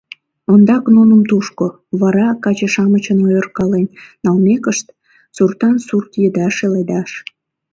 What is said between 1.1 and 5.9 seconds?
тушко, вара, каче-шамычын ойыркален налмекышт, суртан